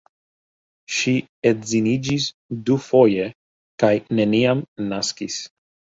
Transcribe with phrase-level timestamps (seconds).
[0.99, 1.11] Ŝi
[1.49, 2.25] edziniĝis
[2.71, 3.27] dufoje
[3.85, 5.37] kaj neniam naskis.